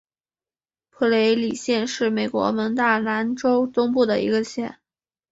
[0.89, 4.79] 普雷里县是美国蒙大拿州东部的一个县。